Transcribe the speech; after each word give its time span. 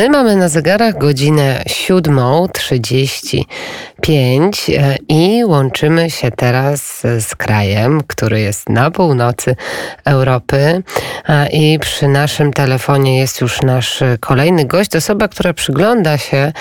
My 0.00 0.08
mamy 0.10 0.36
na 0.36 0.48
zegarach 0.48 0.98
godzinę 0.98 1.62
7.35 1.66 3.44
e, 4.78 4.96
i 5.08 5.44
łączymy 5.44 6.10
się 6.10 6.30
teraz 6.30 7.02
z 7.02 7.34
krajem, 7.34 8.00
który 8.06 8.40
jest 8.40 8.68
na 8.68 8.90
północy 8.90 9.56
Europy. 10.04 10.82
I 11.52 11.78
przy 11.78 12.08
naszym 12.08 12.52
telefonie 12.52 13.18
jest 13.18 13.40
już 13.40 13.62
nasz 13.62 14.02
kolejny 14.20 14.64
gość, 14.64 14.96
osoba, 14.96 15.28
która 15.28 15.52
przygląda 15.52 16.18
się 16.18 16.52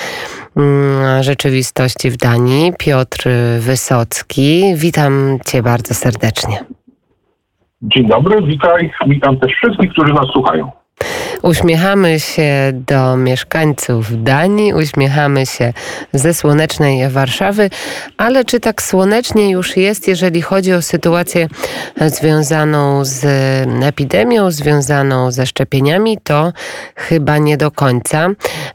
mm, 0.57 1.23
rzeczywistości 1.23 2.09
w 2.09 2.17
Danii, 2.17 2.73
Piotr 2.79 3.29
Wysocki. 3.59 4.63
Witam 4.75 5.39
Cię 5.45 5.63
bardzo 5.63 5.93
serdecznie. 5.93 6.57
Dzień 7.81 8.07
dobry, 8.07 8.41
witaj. 8.41 8.91
Witam 9.07 9.39
też 9.39 9.51
wszystkich, 9.51 9.91
którzy 9.91 10.13
nas 10.13 10.27
słuchają. 10.33 10.78
Uśmiechamy 11.41 12.19
się 12.19 12.71
do 12.73 13.17
mieszkańców 13.17 14.23
Danii, 14.23 14.73
uśmiechamy 14.73 15.45
się 15.45 15.73
ze 16.13 16.33
słonecznej 16.33 17.09
Warszawy, 17.09 17.69
ale 18.17 18.45
czy 18.45 18.59
tak 18.59 18.81
słonecznie 18.81 19.49
już 19.49 19.77
jest, 19.77 20.07
jeżeli 20.07 20.41
chodzi 20.41 20.73
o 20.73 20.81
sytuację 20.81 21.47
związaną 22.07 23.05
z 23.05 23.25
epidemią, 23.83 24.51
związaną 24.51 25.31
ze 25.31 25.45
szczepieniami, 25.45 26.17
to 26.23 26.53
chyba 26.95 27.37
nie 27.37 27.57
do 27.57 27.71
końca. 27.71 28.29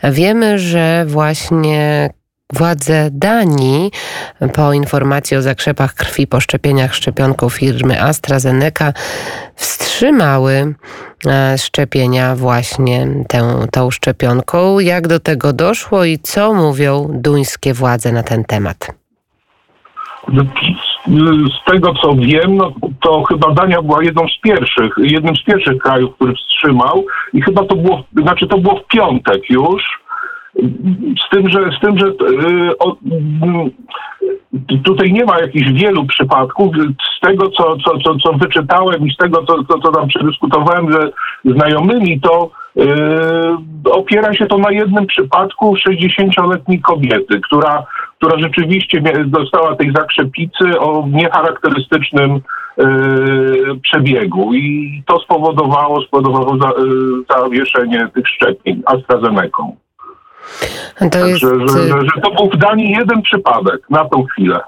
Wiemy, 0.05 0.59
że 0.59 1.05
właśnie 1.07 2.11
Władze 2.59 3.09
Danii 3.13 3.91
po 4.55 4.73
informacji 4.73 5.37
o 5.37 5.43
zakrzepach 5.43 5.95
krwi 5.95 6.27
po 6.27 6.41
szczepieniach 6.41 6.95
szczepionką 6.95 7.49
firmy 7.49 8.03
AstraZeneca 8.03 8.93
wstrzymały 9.55 10.75
e, 11.27 11.59
szczepienia 11.59 12.37
właśnie 12.37 13.07
tę, 13.29 13.67
tą 13.73 13.91
szczepionką. 13.91 14.79
Jak 14.79 15.09
do 15.09 15.21
tego 15.21 15.53
doszło 15.53 16.05
i 16.05 16.19
co 16.19 16.55
mówią 16.55 17.09
duńskie 17.13 17.75
władze 17.75 18.13
na 18.13 18.23
ten 18.23 18.45
temat? 18.45 18.95
Z 21.63 21.71
tego 21.71 21.95
co 21.95 22.15
wiem, 22.15 22.57
no, 22.57 22.73
to 23.01 23.23
chyba 23.23 23.51
Dania 23.51 23.83
była 23.83 24.03
jedną 24.03 24.29
z 24.29 24.41
pierwszych, 24.41 24.95
jednym 24.99 25.37
z 25.37 25.45
pierwszych 25.45 25.79
krajów, 25.79 26.15
który 26.15 26.35
wstrzymał 26.35 27.05
i 27.33 27.43
chyba 27.43 27.65
to 27.65 27.77
było, 27.77 28.03
znaczy 28.17 28.47
to 28.47 28.59
było 28.59 28.81
w 28.81 28.87
piątek 28.87 29.51
już 29.51 30.04
z 31.27 31.31
tym, 31.31 31.51
że, 31.51 31.71
z 31.79 31.81
tym, 31.81 31.99
że 31.99 32.07
yy, 32.07 32.79
o, 32.79 32.97
yy, 33.03 33.71
tutaj 34.85 35.13
nie 35.13 35.25
ma 35.25 35.39
jakichś 35.39 35.73
wielu 35.73 36.07
przypadków. 36.07 36.77
Z 37.17 37.21
tego, 37.21 37.51
co, 37.51 37.77
co, 37.77 37.99
co, 37.99 38.17
co 38.17 38.33
wyczytałem 38.33 39.07
i 39.07 39.15
z 39.15 39.17
tego, 39.17 39.45
co, 39.45 39.65
co, 39.65 39.79
co 39.79 39.93
tam 39.93 40.09
przedyskutowałem 40.09 40.93
ze 40.93 41.11
znajomymi, 41.45 42.21
to 42.21 42.51
yy, 42.77 42.85
opiera 43.93 44.35
się 44.35 44.47
to 44.47 44.59
na 44.59 44.71
jednym 44.71 45.07
przypadku 45.07 45.75
60-letniej 45.89 46.81
kobiety, 46.81 47.41
która, 47.41 47.87
która 48.19 48.39
rzeczywiście 48.39 49.03
dostała 49.27 49.77
tej 49.77 49.93
zakrzepicy 49.93 50.79
o 50.79 51.07
niecharakterystycznym 51.11 52.41
yy, 52.79 53.81
przebiegu 53.83 54.55
i 54.55 55.03
to 55.07 55.21
spowodowało, 55.21 56.03
spowodowało 56.03 56.59
za, 56.59 56.69
yy, 56.69 57.41
zawieszenie 57.41 58.09
tych 58.15 58.29
szczepień 58.29 58.83
AstraZeneca. 58.87 59.84
To 61.13 61.27
jest... 61.27 61.41
że, 61.41 61.49
że, 61.69 61.89
że 61.89 62.21
to 62.23 62.31
był 62.31 62.51
w 62.51 62.57
Danii 62.57 62.91
jeden 62.91 63.23
przypadek 63.23 63.91
na 63.91 64.05
tą 64.09 64.25
chwilę. 64.25 64.61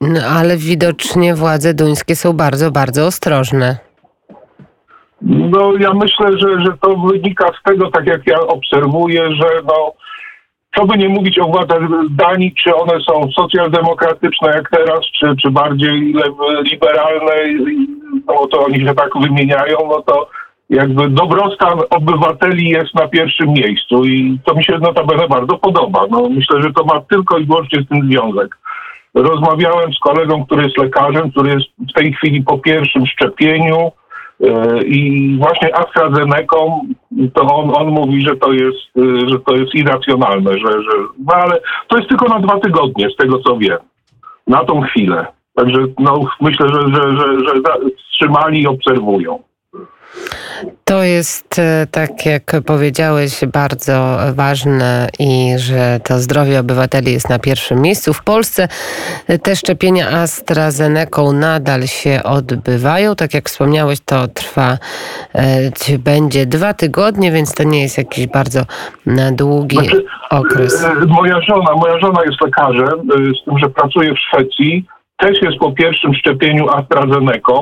No, 0.00 0.20
ale 0.38 0.56
widocznie 0.56 1.34
władze 1.34 1.74
duńskie 1.74 2.16
są 2.16 2.32
bardzo, 2.32 2.70
bardzo 2.70 3.06
ostrożne. 3.06 3.78
No 5.22 5.72
ja 5.80 5.94
myślę, 5.94 6.38
że, 6.38 6.60
że 6.60 6.72
to 6.80 6.96
wynika 6.96 7.46
z 7.60 7.62
tego, 7.62 7.90
tak 7.90 8.06
jak 8.06 8.26
ja 8.26 8.40
obserwuję, 8.40 9.32
że 9.32 9.46
no, 9.66 9.92
co 10.76 10.86
by 10.86 10.98
nie 10.98 11.08
mówić 11.08 11.38
o 11.38 11.46
władzach 11.46 11.80
Danii, 12.10 12.54
czy 12.64 12.74
one 12.74 13.00
są 13.00 13.30
socjaldemokratyczne 13.32 14.48
jak 14.48 14.70
teraz, 14.70 15.00
czy, 15.20 15.36
czy 15.42 15.50
bardziej 15.50 16.14
liberalne, 16.62 17.34
no 18.26 18.46
to 18.46 18.64
oni 18.64 18.86
się 18.86 18.94
tak 18.94 19.10
wymieniają, 19.20 19.78
no 19.88 20.02
to 20.02 20.28
jakby 20.70 21.08
dobrostan 21.08 21.78
obywateli 21.90 22.68
jest 22.68 22.94
na 22.94 23.08
pierwszym 23.08 23.48
miejscu 23.48 24.04
i 24.04 24.38
to 24.44 24.54
mi 24.54 24.64
się 24.64 24.78
notabene 24.78 25.28
bardzo 25.28 25.58
podoba. 25.58 26.06
No, 26.10 26.28
myślę, 26.28 26.62
że 26.62 26.72
to 26.72 26.84
ma 26.84 27.00
tylko 27.00 27.38
i 27.38 27.44
wyłącznie 27.46 27.82
z 27.82 27.88
tym 27.88 28.10
związek. 28.10 28.58
Rozmawiałem 29.14 29.92
z 29.92 29.98
kolegą, 29.98 30.44
który 30.46 30.62
jest 30.62 30.78
lekarzem, 30.78 31.30
który 31.30 31.50
jest 31.50 31.66
w 31.90 31.92
tej 31.92 32.12
chwili 32.12 32.42
po 32.42 32.58
pierwszym 32.58 33.06
szczepieniu 33.06 33.92
yy, 34.40 34.82
i 34.84 35.36
właśnie 35.38 35.78
AstraZeneca, 35.78 36.56
to 37.34 37.42
on, 37.42 37.72
on 37.74 37.86
mówi, 37.86 38.22
że 38.26 38.36
to 38.36 38.52
jest, 38.52 38.78
yy, 38.96 39.28
że 39.28 39.38
to 39.38 39.56
jest 39.56 39.74
irracjonalne, 39.74 40.52
że, 40.52 40.82
że, 40.82 40.90
no 41.18 41.34
ale 41.34 41.60
to 41.88 41.96
jest 41.96 42.08
tylko 42.08 42.28
na 42.28 42.38
dwa 42.40 42.60
tygodnie, 42.60 43.10
z 43.10 43.16
tego 43.16 43.38
co 43.38 43.56
wiem, 43.56 43.78
na 44.46 44.64
tą 44.64 44.80
chwilę. 44.80 45.26
Także 45.54 45.78
no, 45.98 46.20
myślę, 46.40 46.68
że, 46.68 46.80
że, 46.80 47.16
że, 47.16 47.38
że 47.38 47.52
wstrzymali 47.98 48.62
i 48.62 48.66
obserwują. 48.66 49.38
To 50.84 51.02
jest, 51.02 51.58
e, 51.58 51.86
tak 51.90 52.26
jak 52.26 52.52
powiedziałeś, 52.66 53.44
bardzo 53.52 54.18
ważne 54.34 55.08
i 55.18 55.52
że 55.56 56.00
to 56.04 56.18
zdrowie 56.18 56.60
obywateli 56.60 57.12
jest 57.12 57.28
na 57.28 57.38
pierwszym 57.38 57.82
miejscu. 57.82 58.12
W 58.12 58.24
Polsce 58.24 58.68
te 59.42 59.56
szczepienia 59.56 60.08
AstraZeneca 60.08 61.22
nadal 61.32 61.86
się 61.86 62.22
odbywają. 62.24 63.16
Tak 63.16 63.34
jak 63.34 63.48
wspomniałeś, 63.48 64.00
to 64.00 64.28
trwa, 64.28 64.78
e, 65.34 65.98
będzie 65.98 66.46
dwa 66.46 66.74
tygodnie, 66.74 67.32
więc 67.32 67.54
to 67.54 67.62
nie 67.62 67.82
jest 67.82 67.98
jakiś 67.98 68.26
bardzo 68.26 68.60
długi 69.32 69.76
znaczy, 69.76 70.04
okres. 70.30 70.84
E, 70.84 71.06
moja 71.06 71.40
żona, 71.40 71.72
moja 71.76 71.98
żona 71.98 72.24
jest 72.24 72.40
lekarzem, 72.40 73.08
z 73.42 73.44
tym, 73.44 73.58
że 73.58 73.68
pracuje 73.68 74.14
w 74.14 74.18
Szwecji. 74.18 74.84
Też 75.16 75.42
jest 75.42 75.58
po 75.58 75.72
pierwszym 75.72 76.14
szczepieniu 76.14 76.68
AstraZeneca 76.68 77.52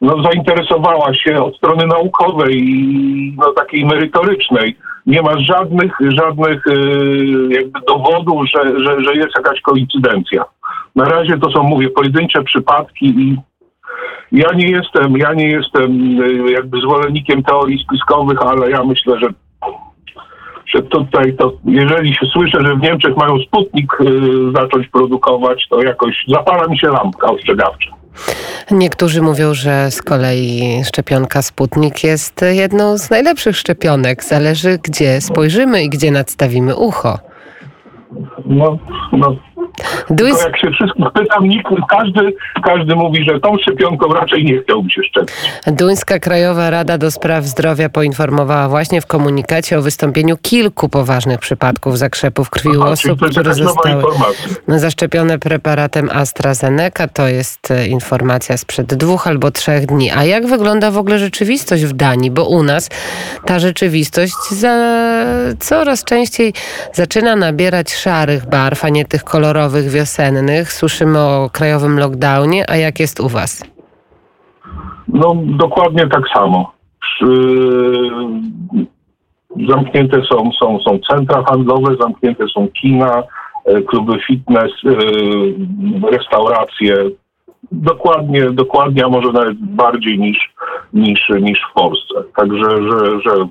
no, 0.00 0.22
zainteresowała 0.22 1.14
się 1.14 1.42
od 1.42 1.56
strony 1.56 1.86
naukowej 1.86 2.54
i 2.56 3.34
no, 3.38 3.52
takiej 3.52 3.84
merytorycznej. 3.84 4.76
Nie 5.06 5.22
ma 5.22 5.38
żadnych, 5.38 5.92
żadnych 6.00 6.62
yy, 6.66 7.48
jakby 7.50 7.80
dowodów, 7.88 8.42
że, 8.54 8.78
że, 8.78 9.04
że 9.04 9.14
jest 9.14 9.36
jakaś 9.36 9.60
koincydencja. 9.60 10.44
Na 10.96 11.04
razie 11.04 11.38
to 11.38 11.50
są, 11.50 11.62
mówię, 11.62 11.90
pojedyncze 11.90 12.42
przypadki 12.42 13.06
i 13.06 13.36
ja 14.32 14.52
nie 14.54 14.70
jestem, 14.70 15.16
ja 15.16 15.32
nie 15.32 15.48
jestem 15.48 16.00
yy, 16.00 16.50
jakby 16.52 16.80
zwolennikiem 16.80 17.42
teorii 17.42 17.84
spiskowych, 17.84 18.42
ale 18.42 18.70
ja 18.70 18.84
myślę, 18.84 19.18
że 19.20 19.28
że 20.74 20.82
tutaj 20.82 21.36
to, 21.36 21.52
jeżeli 21.64 22.14
się 22.14 22.26
słyszę, 22.26 22.58
że 22.64 22.74
w 22.74 22.82
Niemczech 22.82 23.16
mają 23.16 23.38
Sputnik 23.38 23.92
yy, 24.00 24.52
zacząć 24.52 24.88
produkować, 24.88 25.66
to 25.70 25.82
jakoś 25.82 26.24
zapala 26.28 26.66
mi 26.66 26.78
się 26.78 26.88
lampka 26.88 27.26
ostrzegawcza. 27.26 27.97
Niektórzy 28.70 29.22
mówią, 29.22 29.54
że 29.54 29.90
z 29.90 30.02
kolei 30.02 30.82
szczepionka 30.84 31.42
Sputnik 31.42 32.04
jest 32.04 32.44
jedną 32.50 32.98
z 32.98 33.10
najlepszych 33.10 33.56
szczepionek. 33.56 34.24
Zależy, 34.24 34.78
gdzie 34.82 35.20
spojrzymy 35.20 35.82
i 35.82 35.88
gdzie 35.88 36.10
nadstawimy 36.10 36.76
ucho. 36.76 37.18
No, 38.46 38.78
no 39.12 39.36
Duńs... 40.10 40.42
jak 40.42 40.58
się 40.58 40.70
wszystkich 40.70 41.04
pytam, 41.14 41.48
nikt, 41.48 41.68
każdy, 41.90 42.34
każdy 42.64 42.94
mówi, 42.94 43.24
że 43.24 43.40
tą 43.40 43.58
szczepionką 43.58 44.12
raczej 44.12 44.44
nie 44.44 44.62
chciałby 44.62 44.90
się 44.90 45.02
szczepić. 45.02 45.34
Duńska 45.66 46.18
Krajowa 46.18 46.70
Rada 46.70 46.98
do 46.98 47.10
Spraw 47.10 47.44
Zdrowia 47.44 47.88
poinformowała 47.88 48.68
właśnie 48.68 49.00
w 49.00 49.06
komunikacie 49.06 49.78
o 49.78 49.82
wystąpieniu 49.82 50.36
kilku 50.42 50.88
poważnych 50.88 51.38
przypadków 51.38 51.98
zakrzepów 51.98 52.50
krwi 52.50 52.68
u 52.68 52.82
osób, 52.82 53.20
które 53.30 53.54
zostały 53.54 54.02
zaszczepione 54.68 55.38
preparatem 55.38 56.10
AstraZeneca. 56.12 57.08
To 57.08 57.28
jest 57.28 57.70
e, 57.70 57.86
informacja 57.86 58.56
sprzed 58.56 58.94
dwóch 58.94 59.26
albo 59.26 59.50
trzech 59.50 59.86
dni. 59.86 60.10
A 60.10 60.24
jak 60.24 60.46
wygląda 60.46 60.90
w 60.90 60.98
ogóle 60.98 61.18
rzeczywistość 61.18 61.84
w 61.84 61.92
Danii? 61.92 62.30
Bo 62.30 62.44
u 62.44 62.62
nas 62.62 62.88
ta 63.46 63.58
rzeczywistość 63.58 64.34
za... 64.50 64.74
coraz 65.60 66.04
częściej 66.04 66.52
zaczyna 66.92 67.36
nabierać 67.36 67.94
szarych 67.94 68.46
barw, 68.46 68.84
a 68.84 68.88
nie 68.88 69.04
tych 69.04 69.24
kolorowych 69.24 69.67
wiosennych. 69.68 70.72
Słyszymy 70.72 71.18
o 71.18 71.50
krajowym 71.52 71.98
lockdownie, 71.98 72.70
a 72.70 72.76
jak 72.76 73.00
jest 73.00 73.20
u 73.20 73.28
Was? 73.28 73.64
No 75.08 75.34
dokładnie 75.36 76.06
tak 76.06 76.22
samo. 76.34 76.72
Zamknięte 79.68 80.22
są, 80.22 80.50
są, 80.60 80.78
są 80.80 80.98
centra 81.10 81.44
handlowe, 81.48 81.96
zamknięte 82.00 82.44
są 82.54 82.68
kina, 82.68 83.22
e, 83.64 83.82
kluby 83.82 84.18
fitness, 84.26 84.72
e, 84.86 84.90
restauracje. 86.10 86.96
Dokładnie, 87.72 88.50
dokładnie, 88.50 89.04
a 89.04 89.08
może 89.08 89.32
nawet 89.32 89.58
bardziej 89.58 90.18
niż, 90.18 90.54
niż, 90.92 91.28
niż 91.40 91.58
w 91.70 91.74
Polsce. 91.74 92.14
Także, 92.36 92.70
że, 92.70 93.20
że 93.20 93.48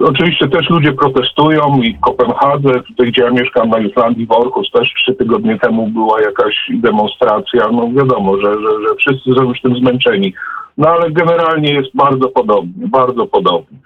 Oczywiście 0.00 0.48
też 0.48 0.70
ludzie 0.70 0.92
protestują 0.92 1.82
i 1.82 1.94
w 1.94 2.00
Kopenhadze, 2.00 2.80
tutaj 2.82 3.06
gdzie 3.06 3.22
ja 3.22 3.30
mieszkam 3.30 3.68
na 3.68 3.78
Islandii, 3.78 4.26
w 4.26 4.32
Orhus 4.32 4.70
też 4.70 4.94
trzy 4.94 5.14
tygodnie 5.14 5.58
temu 5.58 5.86
była 5.86 6.20
jakaś 6.20 6.70
demonstracja. 6.70 7.68
No 7.72 7.88
wiadomo, 7.92 8.36
że, 8.36 8.54
że, 8.54 8.88
że 8.88 8.94
wszyscy 8.98 9.30
są 9.34 9.42
już 9.42 9.60
tym 9.60 9.76
zmęczeni. 9.76 10.34
No 10.78 10.88
ale 10.88 11.10
generalnie 11.10 11.72
jest 11.72 11.96
bardzo 11.96 12.28
podobnie, 12.28 12.88
bardzo 12.88 13.26
podobnie. 13.26 13.78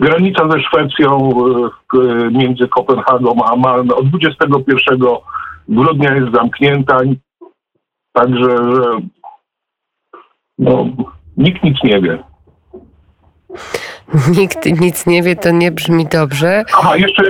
Granica 0.00 0.48
ze 0.50 0.60
Szwecją 0.60 1.30
między 2.30 2.68
Kopenhagą 2.68 3.44
a 3.44 3.56
Malmö 3.56 3.94
od 3.94 4.08
21 4.08 4.98
grudnia 5.68 6.14
jest 6.14 6.32
zamknięta. 6.32 6.98
Także 8.12 8.50
że 8.50 8.98
no, 10.58 10.86
nikt 11.36 11.62
nic 11.64 11.76
nie 11.84 12.00
wie. 12.00 12.18
Nikt 14.38 14.80
nic 14.80 15.06
nie 15.06 15.22
wie, 15.22 15.36
to 15.36 15.50
nie 15.50 15.70
brzmi 15.70 16.06
dobrze. 16.06 16.64
Aha, 16.74 16.96
jeszcze 16.96 17.22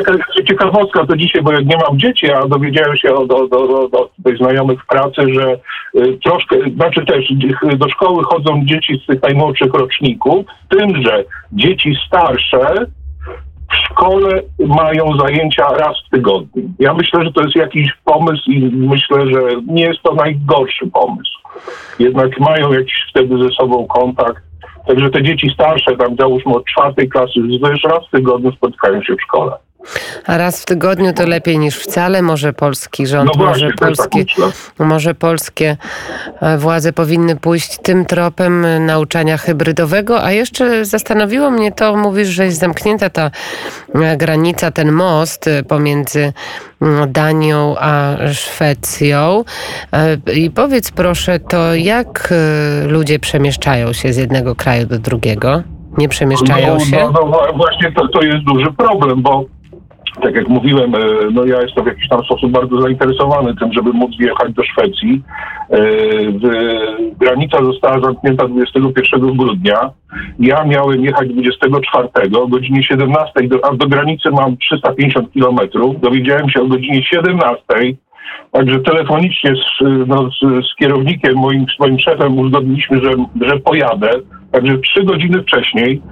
ciekawostka, 0.49 1.07
to 1.07 1.17
dzisiaj, 1.17 1.43
bo 1.43 1.53
jak 1.53 1.67
nie 1.67 1.77
mam 1.89 1.99
dzieci, 1.99 2.33
a 2.33 2.49
dowiedziałem 2.49 2.97
się 2.97 3.15
od, 3.15 3.33
od, 3.33 3.53
od, 3.53 3.95
od 3.95 4.11
znajomych 4.39 4.83
w 4.83 4.87
pracy, 4.87 5.23
że 5.33 5.59
y, 5.97 6.19
troszkę, 6.25 6.57
znaczy 6.75 7.07
też 7.07 7.33
do 7.77 7.89
szkoły 7.89 8.25
chodzą 8.25 8.63
dzieci 8.65 9.01
z 9.05 9.07
tych 9.07 9.23
najmłodszych 9.23 9.75
roczników, 9.75 10.47
tym, 10.69 11.03
że 11.03 11.25
dzieci 11.53 11.97
starsze 12.07 12.87
w 13.71 13.77
szkole 13.77 14.43
mają 14.59 15.17
zajęcia 15.17 15.69
raz 15.69 15.97
w 16.07 16.11
tygodniu. 16.11 16.63
Ja 16.79 16.95
myślę, 16.95 17.25
że 17.25 17.33
to 17.33 17.43
jest 17.43 17.57
jakiś 17.57 17.93
pomysł 18.05 18.51
i 18.51 18.61
myślę, 18.75 19.27
że 19.27 19.41
nie 19.67 19.83
jest 19.83 20.03
to 20.03 20.15
najgorszy 20.15 20.87
pomysł. 20.87 21.39
Jednak 21.99 22.41
mają 22.41 22.73
jakiś 22.73 23.07
wtedy 23.11 23.39
ze 23.39 23.49
sobą 23.49 23.87
kontakt 23.87 24.43
Także 24.87 25.11
te 25.11 25.23
dzieci 25.23 25.51
starsze, 25.55 25.97
tam 25.97 26.17
załóżmy 26.17 26.55
od 26.55 26.65
czwartej 26.65 27.09
klasy, 27.09 27.33
już 27.71 27.83
raz 27.83 28.09
w 28.09 28.11
tygodniu 28.11 28.53
spotykają 28.53 29.03
się 29.03 29.15
w 29.17 29.23
szkole. 29.23 29.53
A 30.27 30.39
raz 30.39 30.63
w 30.63 30.65
tygodniu 30.65 31.13
to 31.13 31.27
lepiej 31.27 31.59
niż 31.59 31.77
wcale. 31.77 32.23
Może 32.23 32.53
polski 32.53 33.07
rząd, 33.07 33.31
no 33.35 33.45
właśnie, 33.45 33.65
może, 33.65 33.77
polskie, 33.77 34.25
tak 34.79 34.87
może 34.87 35.15
polskie 35.15 35.77
e, 36.41 36.59
władze 36.59 36.93
powinny 36.93 37.37
pójść 37.37 37.79
tym 37.79 38.05
tropem 38.05 38.67
nauczania 38.87 39.39
hybrydowego. 39.39 40.25
A 40.25 40.33
jeszcze 40.33 40.85
zastanowiło 40.85 41.51
mnie 41.51 41.73
to, 41.73 41.97
mówisz, 41.97 42.29
że 42.29 42.45
jest 42.45 42.59
zamknięta 42.59 43.11
ta 43.11 43.31
e, 43.95 44.17
granica, 44.17 44.71
ten 44.71 44.93
most 44.93 45.49
e, 45.49 45.63
pomiędzy 45.63 46.33
Danią 47.09 47.75
a 47.79 48.17
Szwecją. 48.33 49.45
I 50.35 50.51
powiedz 50.51 50.91
proszę, 50.91 51.41
to 51.41 51.75
jak 51.75 52.35
ludzie 52.87 53.19
przemieszczają 53.19 53.93
się 53.93 54.13
z 54.13 54.17
jednego 54.17 54.55
kraju 54.55 54.87
do 54.87 54.99
drugiego? 54.99 55.63
Nie 55.99 56.09
przemieszczają 56.09 56.75
no, 56.75 56.85
się? 56.85 56.97
No, 56.97 57.13
no 57.13 57.53
właśnie 57.57 57.93
to, 57.93 58.09
to 58.09 58.23
jest 58.23 58.45
duży 58.45 58.73
problem, 58.73 59.23
bo 59.23 59.45
tak 60.23 60.35
jak 60.35 60.49
mówiłem, 60.49 60.95
e, 60.95 60.99
no 61.33 61.45
ja 61.45 61.63
jestem 61.63 61.85
w 61.85 61.87
jakiś 61.87 62.09
tam 62.09 62.25
sposób 62.25 62.51
bardzo 62.53 62.81
zainteresowany 62.81 63.55
tym, 63.57 63.73
żeby 63.73 63.93
móc 63.93 64.17
wjechać 64.17 64.53
do 64.53 64.63
Szwecji. 64.65 65.23
E, 65.71 65.79
granica 67.21 67.65
została 67.65 68.01
zamknięta 68.01 68.49
21 68.49 69.37
grudnia. 69.37 69.91
Ja 70.39 70.65
miałem 70.65 71.05
jechać 71.05 71.29
24 71.29 72.09
o 72.37 72.47
godzinie 72.47 72.83
17, 72.83 73.33
a 73.63 73.75
do 73.75 73.87
granicy 73.87 74.31
mam 74.31 74.57
350 74.57 75.33
kilometrów. 75.33 76.01
Dowiedziałem 76.01 76.51
się 76.51 76.63
o 76.63 76.67
godzinie 76.67 77.03
17. 77.03 77.65
Także 78.53 78.81
telefonicznie 78.81 79.55
z, 79.57 79.85
no, 80.07 80.31
z, 80.31 80.67
z 80.67 80.77
kierownikiem, 80.77 81.35
moim, 81.37 81.67
moim 81.81 81.99
szefem 81.99 82.39
uzgodniliśmy, 82.39 83.01
że, 83.01 83.11
że 83.41 83.59
pojadę. 83.61 84.11
Także 84.53 84.79
trzy 84.79 85.05
godziny 85.05 85.43
wcześniej 85.43 86.03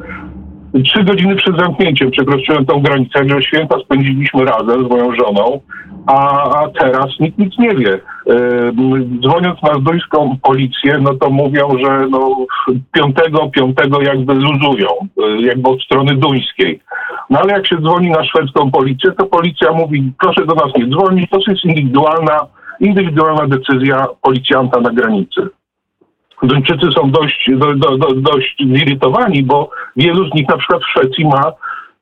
Trzy 0.80 1.04
godziny 1.04 1.36
przed 1.36 1.56
zamknięciem 1.56 2.10
przekroczyłem 2.10 2.66
tą 2.66 2.82
granicę, 2.82 3.28
że 3.28 3.42
święta 3.42 3.78
spędziliśmy 3.84 4.44
razem 4.44 4.86
z 4.86 4.90
moją 4.90 5.14
żoną, 5.14 5.60
a, 6.06 6.42
a 6.60 6.68
teraz 6.68 7.06
nikt 7.20 7.38
nic 7.38 7.58
nie 7.58 7.74
wie. 7.74 8.00
Yy, 8.26 8.72
dzwoniąc 9.20 9.62
na 9.62 9.78
duńską 9.78 10.36
policję, 10.42 10.98
no 11.00 11.14
to 11.14 11.30
mówią, 11.30 11.68
że 11.84 12.06
no 12.10 12.46
piątego, 12.92 13.50
piątego 13.50 14.02
jakby 14.02 14.34
luzują, 14.34 14.88
yy, 15.16 15.42
jakby 15.42 15.68
od 15.68 15.82
strony 15.82 16.14
duńskiej. 16.14 16.80
No 17.30 17.38
ale 17.38 17.52
jak 17.52 17.66
się 17.66 17.76
dzwoni 17.76 18.10
na 18.10 18.24
szwedzką 18.24 18.70
policję, 18.70 19.12
to 19.12 19.26
policja 19.26 19.72
mówi, 19.72 20.12
proszę 20.20 20.46
do 20.46 20.54
nas 20.54 20.76
nie 20.76 20.86
dzwonić, 20.88 21.30
to 21.30 21.38
jest 21.48 21.64
indywidualna, 21.64 22.38
indywidualna 22.80 23.46
decyzja 23.46 24.06
policjanta 24.22 24.80
na 24.80 24.90
granicy. 24.90 25.48
Duńczycy 26.42 26.92
są 26.96 27.10
dość, 27.10 27.50
do, 27.56 27.74
do, 27.74 27.96
do, 27.98 28.14
dość 28.14 28.56
zirytowani, 28.74 29.42
bo 29.42 29.70
wielu 29.96 30.28
z 30.28 30.34
nich 30.34 30.48
na 30.48 30.56
przykład 30.56 30.82
w 30.82 30.90
Szwecji 30.90 31.24
ma 31.24 31.52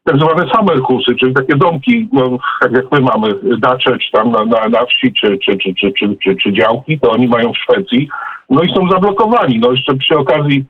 tak 0.05 0.17
zwane 0.17 0.51
summerhusy, 0.55 1.15
czyli 1.15 1.35
takie 1.35 1.57
domki, 1.57 2.09
no, 2.13 2.39
tak 2.61 2.73
jak 2.73 2.93
my 2.93 3.01
mamy 3.01 3.35
dacze, 3.59 3.99
czy 3.99 4.11
tam 4.13 4.31
na, 4.31 4.45
na, 4.45 4.69
na 4.69 4.87
wsi, 4.87 5.13
czy, 5.13 5.39
czy, 5.39 5.57
czy, 5.59 5.75
czy, 5.75 5.93
czy, 5.93 6.17
czy, 6.25 6.37
czy 6.37 6.53
działki, 6.53 7.01
to 7.01 7.11
oni 7.11 7.29
mają 7.29 7.53
w 7.53 7.59
Szwecji, 7.59 8.09
no 8.51 8.63
i 8.63 8.75
są 8.75 8.89
zablokowani. 8.91 9.59
No 9.59 9.71
jeszcze 9.71 9.95
przy 9.95 10.19
okazji 10.19 10.65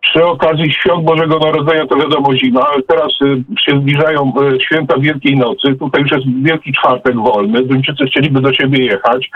przy 0.00 0.24
okazji 0.24 0.72
świąt 0.72 1.04
Bożego 1.04 1.38
Narodzenia 1.38 1.86
to 1.86 1.96
wiadomo 1.96 2.36
zima, 2.36 2.60
ale 2.72 2.82
teraz 2.82 3.12
y, 3.22 3.44
się 3.60 3.80
zbliżają 3.80 4.32
y, 4.42 4.60
święta 4.60 4.98
Wielkiej 4.98 5.36
Nocy, 5.36 5.74
tutaj 5.74 6.02
już 6.02 6.10
jest 6.10 6.26
Wielki 6.42 6.72
Czwartek 6.72 7.16
wolny, 7.16 7.62
Duńczycy 7.62 8.04
chcieliby 8.04 8.40
do 8.40 8.52
siebie 8.52 8.84
jechać, 8.84 9.30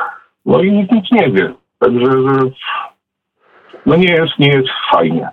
no 0.47 0.63
i 0.63 0.73
nikt 0.73 0.93
nic 0.93 1.11
nie 1.13 1.31
wie. 1.31 1.53
Także 1.79 2.09
no 3.87 3.97
nie 3.97 4.13
jest, 4.13 4.39
nie 4.39 4.49
jest 4.49 4.69
fajnie. 4.93 5.29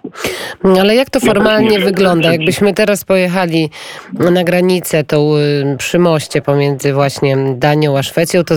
Ale 0.81 0.95
jak 0.95 1.09
to 1.09 1.19
formalnie 1.19 1.79
wygląda? 1.79 2.31
Jakbyśmy 2.31 2.73
teraz 2.73 3.05
pojechali 3.05 3.69
na 4.13 4.43
granicę 4.43 5.03
tą 5.03 5.35
y, 5.35 5.77
przy 5.77 5.99
moście 5.99 6.41
pomiędzy 6.41 6.93
właśnie 6.93 7.37
Danią 7.55 7.97
a 7.97 8.03
Szwecją, 8.03 8.43
to 8.43 8.55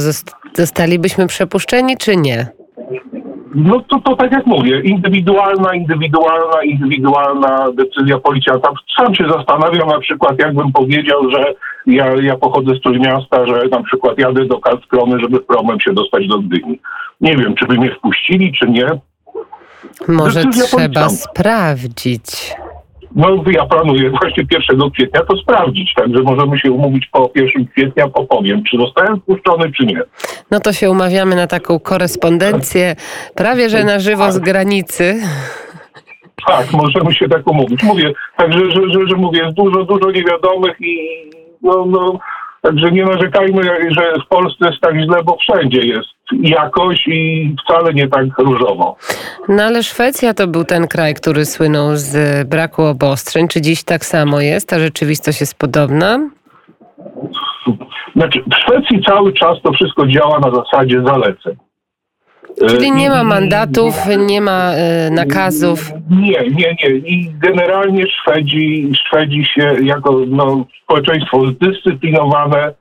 zostalibyśmy 0.54 1.26
przepuszczeni 1.26 1.96
czy 1.96 2.16
nie? 2.16 2.46
No 3.54 3.80
to, 3.80 4.00
to 4.00 4.16
tak 4.16 4.32
jak 4.32 4.46
mówię, 4.46 4.80
indywidualna, 4.80 5.74
indywidualna, 5.74 6.62
indywidualna 6.64 7.66
decyzja 7.72 8.18
policjanta. 8.18 8.72
Sam 8.96 9.14
się 9.14 9.24
zastanawiam 9.28 9.88
na 9.88 10.00
przykład, 10.00 10.38
jakbym 10.38 10.72
powiedział, 10.72 11.30
że 11.30 11.54
ja, 11.86 12.06
ja 12.22 12.36
pochodzę 12.36 12.74
z 12.74 12.80
Trójmiasta, 12.80 13.46
że 13.46 13.68
na 13.70 13.82
przykład 13.82 14.18
jadę 14.18 14.44
do 14.44 14.58
Karlskrony, 14.58 15.20
żeby 15.20 15.40
promem 15.40 15.80
się 15.80 15.92
dostać 15.92 16.26
do 16.28 16.38
Gdyni. 16.38 16.80
Nie 17.20 17.36
wiem, 17.36 17.54
czy 17.54 17.66
by 17.66 17.74
mnie 17.74 17.90
wpuścili, 17.90 18.52
czy 18.52 18.70
nie. 18.70 18.86
Może 20.08 20.42
trzeba 20.44 21.08
sprawdzić. 21.08 22.54
No 23.16 23.44
ja 23.46 23.66
planuję 23.66 24.10
właśnie 24.10 24.44
1 24.70 24.90
kwietnia 24.90 25.20
to 25.20 25.36
sprawdzić, 25.36 25.94
także 25.94 26.22
możemy 26.22 26.58
się 26.58 26.72
umówić 26.72 27.06
po 27.12 27.30
1 27.34 27.66
kwietnia, 27.66 28.04
opowiem, 28.04 28.62
czy 28.70 28.76
zostałem 28.76 29.20
wpuszczony, 29.20 29.72
czy 29.72 29.86
nie. 29.86 30.02
No 30.50 30.60
to 30.60 30.72
się 30.72 30.90
umawiamy 30.90 31.36
na 31.36 31.46
taką 31.46 31.78
korespondencję 31.78 32.96
prawie, 33.34 33.70
że 33.70 33.84
na 33.84 33.98
żywo 33.98 34.32
z 34.32 34.38
granicy. 34.38 35.20
Tak, 36.46 36.72
możemy 36.72 37.14
się 37.14 37.28
tak 37.28 37.50
umówić. 37.50 37.82
Mówię, 37.82 38.12
także, 38.36 38.58
że, 38.58 38.80
że, 38.92 39.08
że 39.10 39.16
mówię, 39.16 39.42
jest 39.44 39.56
dużo, 39.56 39.84
dużo 39.84 40.10
niewiadomych 40.10 40.80
i 40.80 41.08
no, 41.62 41.86
no, 41.86 42.18
Także 42.64 42.92
nie 42.92 43.04
narzekajmy, 43.04 43.62
że 43.90 44.14
w 44.24 44.28
Polsce 44.28 44.66
jest 44.66 44.80
tak 44.80 44.94
źle, 44.94 45.22
bo 45.24 45.36
wszędzie 45.36 45.80
jest 45.80 46.08
jakoś 46.32 47.06
i 47.06 47.54
wcale 47.64 47.94
nie 47.94 48.08
tak 48.08 48.38
różowo. 48.38 48.96
No 49.48 49.62
ale 49.62 49.82
Szwecja 49.82 50.34
to 50.34 50.46
był 50.46 50.64
ten 50.64 50.88
kraj, 50.88 51.14
który 51.14 51.44
słynął 51.44 51.88
z 51.92 52.48
braku 52.48 52.82
obostrzeń. 52.82 53.48
Czy 53.48 53.60
dziś 53.60 53.84
tak 53.84 54.04
samo 54.04 54.40
jest? 54.40 54.68
Ta 54.68 54.78
rzeczywistość 54.78 55.40
jest 55.40 55.58
podobna? 55.58 56.18
Znaczy, 58.16 58.42
w 58.46 58.54
Szwecji 58.54 59.02
cały 59.06 59.32
czas 59.32 59.58
to 59.62 59.72
wszystko 59.72 60.06
działa 60.06 60.38
na 60.38 60.50
zasadzie 60.50 61.02
zaleceń. 61.06 61.56
Czyli 62.68 62.92
nie 62.92 63.10
ma 63.10 63.24
mandatów, 63.24 63.94
nie 64.18 64.40
ma 64.40 64.72
e, 64.72 65.10
nakazów? 65.10 65.92
Nie, 66.10 66.50
nie, 66.50 66.76
nie. 66.82 66.88
I 66.90 67.30
generalnie 67.38 68.04
Szwedzi, 68.06 68.90
Szwedzi 69.06 69.44
się 69.44 69.76
jako 69.82 70.20
no, 70.26 70.64
społeczeństwo 70.82 71.46
zdyscyplinowane 71.46 72.64
e, 72.64 72.72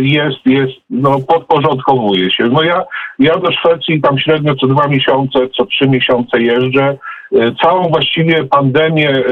jest, 0.00 0.46
jest, 0.46 0.74
no, 0.90 1.18
podporządkowuje 1.28 2.30
się. 2.30 2.44
No 2.44 2.62
ja, 2.62 2.84
ja 3.18 3.38
do 3.38 3.52
Szwecji 3.52 4.00
tam 4.00 4.18
średnio 4.18 4.54
co 4.54 4.66
dwa 4.66 4.88
miesiące, 4.88 5.38
co 5.56 5.66
trzy 5.66 5.88
miesiące 5.88 6.42
jeżdżę. 6.42 6.98
E, 7.32 7.54
całą 7.62 7.88
właściwie 7.88 8.44
pandemię 8.44 9.22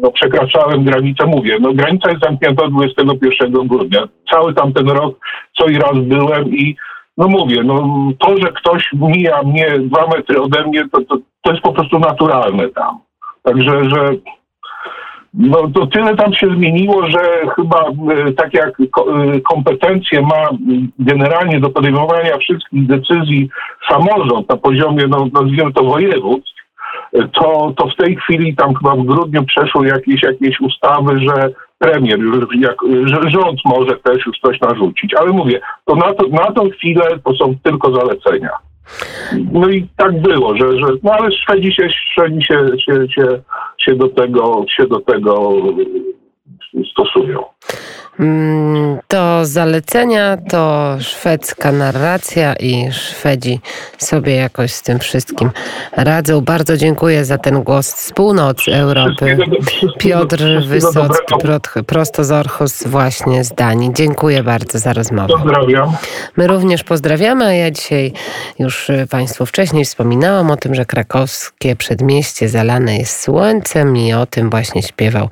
no, 0.00 0.10
przekraczałem 0.10 0.84
granicę, 0.84 1.26
mówię, 1.26 1.56
no 1.60 1.72
granica 1.72 2.10
jest 2.10 2.22
zamknięta 2.24 2.68
21 2.68 3.66
grudnia. 3.68 4.08
Cały 4.30 4.54
tamten 4.54 4.88
rok 4.88 5.18
co 5.58 5.66
i 5.66 5.78
raz 5.78 5.98
byłem 5.98 6.56
i 6.56 6.76
no 7.16 7.28
mówię, 7.28 7.62
no 7.64 7.88
to, 8.18 8.36
że 8.36 8.52
ktoś 8.52 8.90
mija 8.92 9.42
mnie 9.42 9.78
dwa 9.78 10.06
metry 10.06 10.40
ode 10.40 10.66
mnie, 10.66 10.88
to, 10.92 11.00
to, 11.00 11.16
to 11.42 11.52
jest 11.52 11.62
po 11.62 11.72
prostu 11.72 11.98
naturalne 11.98 12.68
tam. 12.68 12.98
Także, 13.42 13.84
że 13.90 14.08
no 15.34 15.70
to 15.74 15.86
tyle 15.86 16.16
tam 16.16 16.34
się 16.34 16.46
zmieniło, 16.46 17.10
że 17.10 17.20
chyba 17.56 17.84
e, 17.88 18.32
tak 18.32 18.54
jak 18.54 18.80
e, 18.80 19.40
kompetencje 19.40 20.22
ma 20.22 20.48
generalnie 20.98 21.60
do 21.60 21.70
podejmowania 21.70 22.38
wszystkich 22.38 22.86
decyzji 22.86 23.48
samorząd 23.90 24.48
na 24.48 24.56
poziomie, 24.56 25.06
no 25.08 25.28
nazwijmy 25.32 25.72
to 25.72 25.84
województw, 25.84 26.54
to, 27.32 27.74
to 27.76 27.86
w 27.88 27.96
tej 27.96 28.16
chwili 28.16 28.56
tam 28.56 28.74
chyba 28.74 28.96
w 28.96 29.04
grudniu 29.04 29.44
przeszły 29.44 29.86
jakieś, 29.86 30.22
jakieś 30.22 30.60
ustawy, 30.60 31.20
że 31.20 31.50
premier, 31.84 32.18
jak, 32.58 32.76
rząd 33.26 33.60
może 33.64 33.96
też 33.96 34.26
już 34.26 34.38
coś 34.38 34.60
narzucić. 34.60 35.14
Ale 35.14 35.32
mówię, 35.32 35.60
to 35.84 35.94
na, 35.96 36.14
to 36.14 36.28
na 36.28 36.52
tą 36.52 36.70
chwilę 36.70 37.18
to 37.24 37.34
są 37.34 37.54
tylko 37.62 37.94
zalecenia. 37.94 38.50
No 39.52 39.68
i 39.68 39.86
tak 39.96 40.20
było, 40.20 40.56
że, 40.56 40.78
że 40.78 40.86
no 41.02 41.12
ale 41.12 41.32
Szwedzi 41.32 41.72
się, 41.72 41.88
Szwedzi 41.90 42.44
się, 42.44 42.66
się, 42.78 43.08
się, 43.08 43.42
się 43.78 43.94
do 43.94 44.08
tego, 44.08 44.64
się 44.76 44.86
do 44.86 45.00
tego 45.00 45.52
stosują. 46.92 47.44
Mm, 48.20 48.98
to 49.08 49.46
zalecenia, 49.46 50.36
to 50.50 50.96
szwedzka 51.00 51.72
narracja 51.72 52.54
i 52.54 52.92
Szwedzi 52.92 53.60
sobie 53.98 54.34
jakoś 54.34 54.72
z 54.72 54.82
tym 54.82 54.98
wszystkim 54.98 55.50
radzą. 55.92 56.40
Bardzo 56.40 56.76
dziękuję 56.76 57.24
za 57.24 57.38
ten 57.38 57.62
głos 57.62 57.86
z 57.86 58.12
północy 58.12 58.74
Europy. 58.74 59.38
Piotr 59.98 60.44
Wysocki, 60.66 61.34
prosto 61.86 62.24
z 62.24 62.32
Orchus 62.32 62.86
właśnie 62.86 63.44
z 63.44 63.52
Danii. 63.52 63.90
Dziękuję 63.94 64.42
bardzo 64.42 64.78
za 64.78 64.92
rozmowę. 64.92 65.34
Pozdrawiam. 65.34 65.96
My 66.36 66.46
również 66.46 66.84
pozdrawiamy, 66.84 67.44
a 67.44 67.52
ja 67.52 67.70
dzisiaj 67.70 68.12
już 68.58 68.90
Państwu 69.10 69.46
wcześniej 69.46 69.84
wspominałam 69.84 70.50
o 70.50 70.56
tym, 70.56 70.74
że 70.74 70.84
krakowskie 70.84 71.76
przedmieście 71.76 72.48
zalane 72.48 72.98
jest 72.98 73.22
słońcem 73.22 73.96
i 73.96 74.12
o 74.12 74.26
tym 74.26 74.50
właśnie 74.50 74.82
śpiewał 74.82 75.28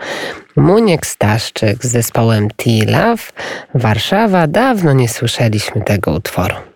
Muniek 0.56 1.06
Staszczyk 1.06 1.84
z 1.84 1.94
zespołem 2.22 2.48
T-Love. 2.56 3.22
Warszawa, 3.74 4.46
dawno 4.46 4.92
nie 4.92 5.08
słyszeliśmy 5.08 5.82
tego 5.82 6.12
utworu. 6.12 6.71